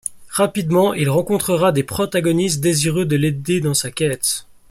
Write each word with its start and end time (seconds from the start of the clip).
Rapidement, 0.31 0.95
il 0.95 1.11
rencontrera 1.11 1.71
des 1.71 1.83
protagonistes 1.83 2.59
désireux 2.59 3.05
de 3.05 3.15
l'aider 3.15 3.59
dans 3.61 3.75
sa 3.75 3.91
quête. 3.91 4.47